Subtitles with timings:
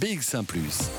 [0.00, 0.44] BX1⁇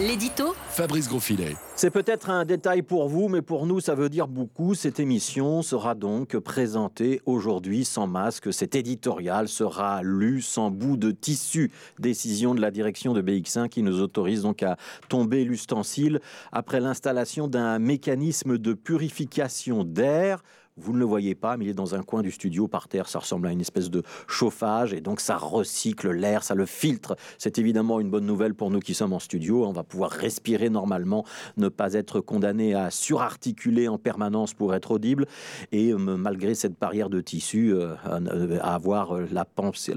[0.00, 1.56] L'édito Fabrice Grosfilet.
[1.76, 4.74] C'est peut-être un détail pour vous, mais pour nous, ça veut dire beaucoup.
[4.74, 8.50] Cette émission sera donc présentée aujourd'hui sans masque.
[8.50, 11.70] Cet éditorial sera lu sans bout de tissu.
[11.98, 14.78] Décision de la direction de BX1 qui nous autorise donc à
[15.10, 16.20] tomber l'ustensile
[16.50, 20.42] après l'installation d'un mécanisme de purification d'air
[20.76, 23.08] vous ne le voyez pas, mais il est dans un coin du studio par terre.
[23.08, 27.16] Ça ressemble à une espèce de chauffage et donc ça recycle l'air, ça le filtre.
[27.38, 29.66] C'est évidemment une bonne nouvelle pour nous qui sommes en studio.
[29.66, 31.24] On va pouvoir respirer normalement,
[31.56, 35.26] ne pas être condamné à surarticuler en permanence pour être audible
[35.72, 39.94] et euh, malgré cette barrière de tissu, euh, à avoir la pensée,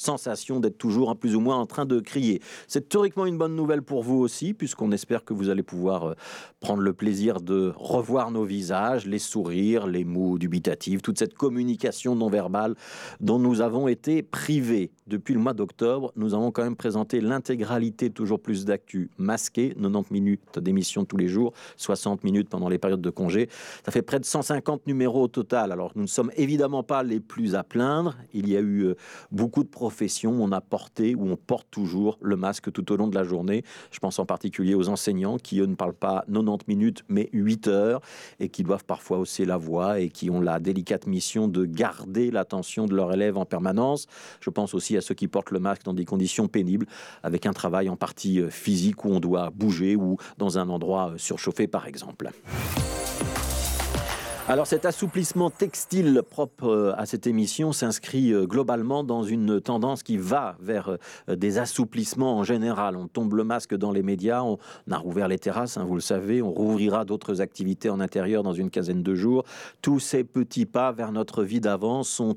[0.00, 2.40] sensation d'être toujours plus ou moins en train de crier.
[2.66, 6.14] C'est théoriquement une bonne nouvelle pour vous aussi, puisqu'on espère que vous allez pouvoir euh,
[6.60, 12.14] prendre le plaisir de revoir nos visages, les sourires, les mots dubitatifs, toute cette communication
[12.14, 12.74] non verbale
[13.20, 14.90] dont nous avons été privés.
[15.06, 20.12] Depuis le mois d'octobre, nous avons quand même présenté l'intégralité toujours plus d'actu masqué, 90
[20.12, 23.48] minutes d'émission tous les jours, 60 minutes pendant les périodes de congé.
[23.84, 25.72] Ça fait près de 150 numéros au total.
[25.72, 28.16] Alors nous ne sommes évidemment pas les plus à plaindre.
[28.32, 28.94] Il y a eu euh,
[29.32, 29.68] beaucoup de
[30.24, 33.64] on a porté ou on porte toujours le masque tout au long de la journée.
[33.90, 37.68] Je pense en particulier aux enseignants qui, eux, ne parlent pas 90 minutes, mais 8
[37.68, 38.00] heures
[38.38, 42.30] et qui doivent parfois hausser la voix et qui ont la délicate mission de garder
[42.30, 44.06] l'attention de leurs élèves en permanence.
[44.40, 46.86] Je pense aussi à ceux qui portent le masque dans des conditions pénibles,
[47.22, 51.10] avec un travail en partie euh, physique où on doit bouger ou dans un endroit
[51.10, 52.30] euh, surchauffé par exemple.
[54.50, 60.02] Alors cet assouplissement textile propre euh, à cette émission s'inscrit euh, globalement dans une tendance
[60.02, 60.96] qui va vers
[61.28, 62.96] euh, des assouplissements en général.
[62.96, 64.58] On tombe le masque dans les médias, on
[64.90, 68.52] a rouvert les terrasses, hein, vous le savez, on rouvrira d'autres activités en intérieur dans
[68.52, 69.44] une quinzaine de jours.
[69.82, 72.36] Tous ces petits pas vers notre vie d'avant sont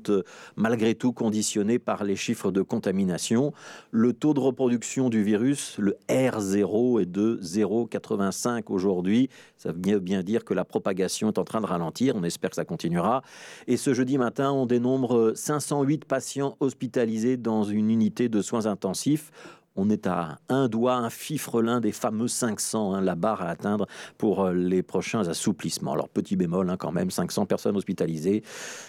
[0.54, 3.52] malgré tout conditionnés par les chiffres de contamination.
[3.90, 9.30] Le taux de reproduction du virus, le R0, est de 0,85 aujourd'hui.
[9.56, 12.03] Ça veut bien dire que la propagation est en train de ralentir.
[12.12, 13.22] On espère que ça continuera.
[13.66, 19.30] Et ce jeudi matin, on dénombre 508 patients hospitalisés dans une unité de soins intensifs
[19.76, 23.86] on est à un doigt, un fifrelin des fameux 500, hein, la barre à atteindre
[24.18, 25.92] pour euh, les prochains assouplissements.
[25.92, 28.42] Alors petit bémol hein, quand même, 500 personnes hospitalisées,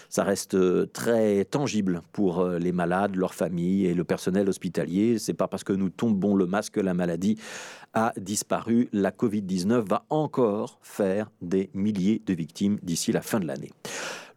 [0.08, 5.18] ça reste euh, très tangible pour euh, les malades, leurs familles et le personnel hospitalier.
[5.18, 7.38] C'est pas parce que nous tombons le masque que la maladie
[7.94, 8.88] a disparu.
[8.92, 13.72] La Covid-19 va encore faire des milliers de victimes d'ici la fin de l'année.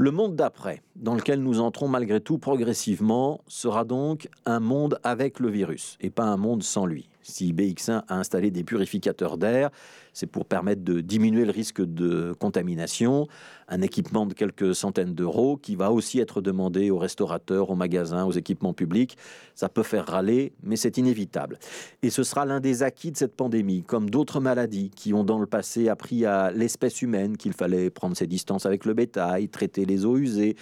[0.01, 5.41] Le monde d'après, dans lequel nous entrons malgré tout progressivement, sera donc un monde avec
[5.41, 7.09] le virus et pas un monde sans lui.
[7.21, 9.69] Si BX1 a installé des purificateurs d'air,
[10.13, 13.27] c'est pour permettre de diminuer le risque de contamination.
[13.67, 18.25] Un équipement de quelques centaines d'euros qui va aussi être demandé aux restaurateurs, aux magasins,
[18.25, 19.17] aux équipements publics.
[19.53, 21.59] Ça peut faire râler, mais c'est inévitable.
[22.01, 25.39] Et ce sera l'un des acquis de cette pandémie, comme d'autres maladies qui ont dans
[25.39, 29.85] le passé appris à l'espèce humaine qu'il fallait prendre ses distances avec le bétail, traiter
[29.85, 30.55] les eaux usées,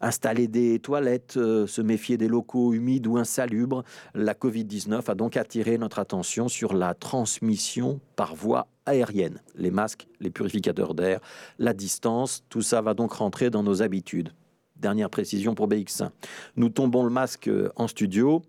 [0.00, 3.82] installer des toilettes, euh, se méfier des locaux humides ou insalubres.
[4.14, 9.40] La Covid-19 a donc attiré notre attention sur la transmission par voie aérienne.
[9.54, 11.20] Les masques, les purificateurs d'air,
[11.58, 14.32] la distance, tout ça va donc rentrer dans nos habitudes.
[14.76, 16.10] Dernière précision pour BX1.
[16.56, 18.42] Nous tombons le masque euh, en studio.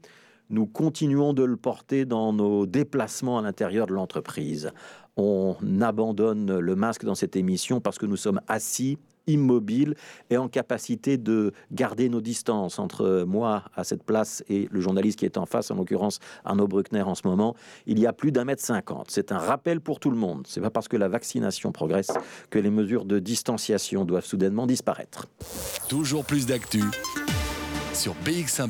[0.49, 4.71] Nous continuons de le porter dans nos déplacements à l'intérieur de l'entreprise.
[5.15, 8.97] On abandonne le masque dans cette émission parce que nous sommes assis
[9.27, 9.95] immobile
[10.29, 15.19] et en capacité de garder nos distances entre moi à cette place et le journaliste
[15.19, 17.55] qui est en face, en l'occurrence Arnaud Bruckner en ce moment,
[17.85, 19.07] il y a plus d'un mètre cinquante.
[19.09, 20.45] C'est un rappel pour tout le monde.
[20.47, 22.11] C'est pas parce que la vaccination progresse
[22.49, 25.27] que les mesures de distanciation doivent soudainement disparaître.
[25.87, 26.83] Toujours plus d'actu
[27.93, 28.69] sur BX1